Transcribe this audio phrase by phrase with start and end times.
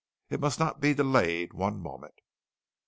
[0.31, 2.15] "It must not be delayed one moment!"